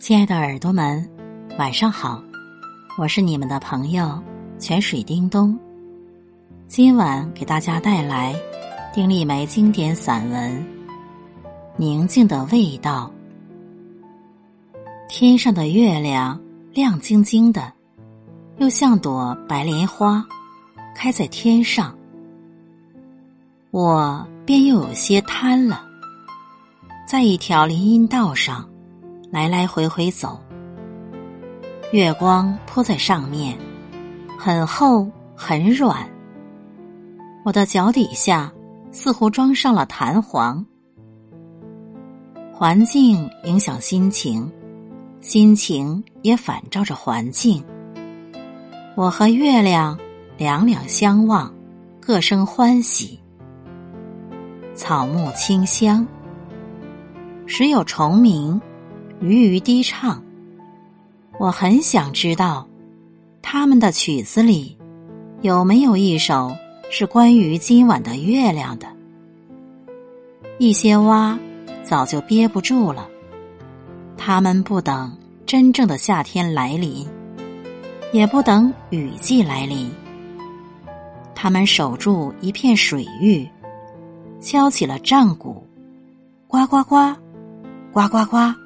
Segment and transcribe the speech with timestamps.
[0.00, 1.06] 亲爱的耳朵们，
[1.58, 2.24] 晚上好！
[2.96, 4.18] 我是你们的朋友
[4.58, 5.56] 泉水叮咚。
[6.66, 8.34] 今晚给大家带来
[8.94, 10.58] 丁立梅经典散文
[11.76, 13.12] 《宁静的味道》。
[15.06, 16.40] 天上的月亮
[16.72, 17.70] 亮晶晶的，
[18.56, 20.26] 又像朵白莲花，
[20.96, 21.94] 开在天上。
[23.70, 25.84] 我便又有些贪了，
[27.06, 28.66] 在一条林荫道上。
[29.30, 30.40] 来来回回走，
[31.92, 33.56] 月光铺在上面，
[34.36, 36.08] 很厚很软。
[37.44, 38.52] 我的脚底下
[38.90, 40.66] 似乎装上了弹簧。
[42.52, 44.50] 环境影响心情，
[45.20, 47.64] 心情也反照着环境。
[48.96, 49.96] 我和月亮
[50.36, 51.54] 两两相望，
[52.00, 53.20] 各生欢喜。
[54.74, 56.04] 草木清香，
[57.46, 58.60] 时有虫鸣。
[59.20, 60.22] 鱼鱼低唱，
[61.38, 62.66] 我很想知道，
[63.42, 64.78] 他们的曲子里
[65.42, 66.56] 有没有一首
[66.90, 68.86] 是关于今晚的月亮的。
[70.58, 71.38] 一些蛙
[71.84, 73.06] 早就憋不住了，
[74.16, 77.06] 他们不等真正的夏天来临，
[78.14, 79.90] 也不等雨季来临，
[81.34, 83.46] 他们守住一片水域，
[84.40, 85.62] 敲起了战鼓，
[86.48, 87.14] 呱呱呱，
[87.92, 88.59] 呱呱呱。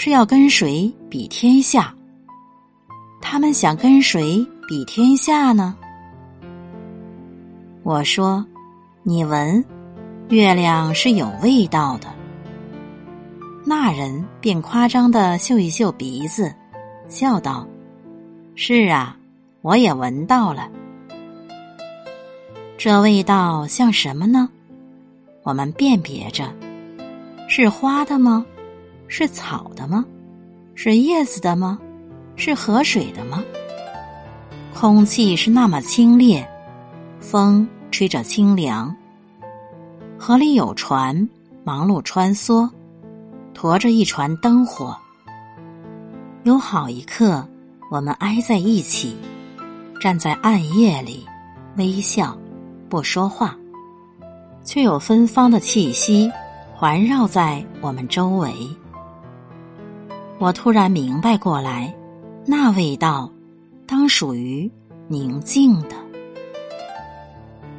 [0.00, 1.92] 是要跟谁比天下？
[3.20, 5.74] 他们想跟谁比天下呢？
[7.82, 8.46] 我说
[9.02, 9.64] ：“你闻，
[10.28, 12.06] 月亮是有味道的。”
[13.66, 16.54] 那人便夸张的嗅一嗅鼻子，
[17.08, 17.66] 笑道
[18.54, 19.16] ：“是啊，
[19.62, 20.70] 我也闻到了。
[22.76, 24.48] 这味道像什么呢？
[25.42, 26.44] 我们辨别着，
[27.48, 28.46] 是花的吗？”
[29.08, 30.04] 是草的吗？
[30.74, 31.78] 是叶子的吗？
[32.36, 33.42] 是河水的吗？
[34.72, 36.46] 空气是那么清冽，
[37.18, 38.94] 风吹着清凉。
[40.16, 41.28] 河里有船，
[41.64, 42.68] 忙碌穿梭，
[43.54, 44.96] 驮着一船灯火。
[46.44, 47.44] 有好一刻，
[47.90, 49.16] 我们挨在一起，
[50.00, 51.26] 站在暗夜里，
[51.76, 52.38] 微笑，
[52.88, 53.56] 不说话，
[54.62, 56.30] 却有芬芳的气息
[56.72, 58.54] 环绕在我们周围。
[60.40, 61.92] 我突然明白过来，
[62.46, 63.28] 那味道，
[63.86, 64.70] 当属于
[65.08, 65.96] 宁静的。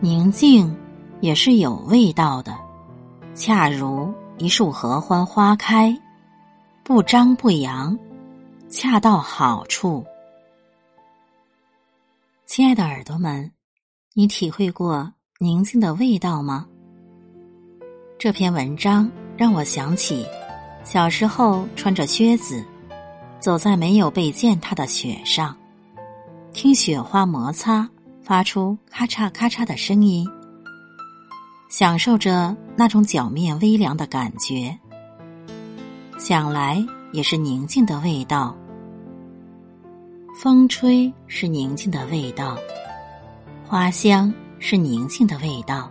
[0.00, 0.76] 宁静
[1.20, 2.58] 也是有味道的，
[3.34, 5.96] 恰如一束合欢花开，
[6.82, 7.96] 不张不扬，
[8.68, 10.04] 恰到好处。
[12.46, 13.48] 亲爱的耳朵们，
[14.12, 16.66] 你体会过宁静的味道吗？
[18.18, 20.26] 这篇文章让我想起。
[20.82, 22.64] 小时候穿着靴子，
[23.38, 25.56] 走在没有被践踏的雪上，
[26.52, 27.88] 听雪花摩擦
[28.22, 30.26] 发出咔嚓咔嚓的声音，
[31.68, 34.76] 享受着那种脚面微凉的感觉。
[36.18, 38.56] 想来也是宁静的味道。
[40.36, 42.56] 风吹是宁静的味道，
[43.66, 45.90] 花香是宁静的味道。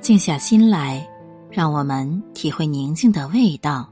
[0.00, 1.06] 静下心来。
[1.54, 3.86] 让我们体会宁静的味道，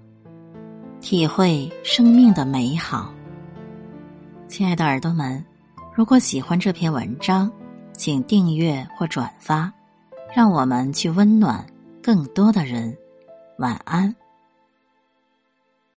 [1.02, 3.12] 体会生命的美好。
[4.48, 5.44] 亲爱的耳朵们，
[5.94, 7.52] 如果喜欢这篇文章，
[7.92, 9.70] 请订阅或转发，
[10.34, 11.62] 让我们去温暖
[12.02, 12.96] 更多的人。
[13.58, 14.16] 晚安。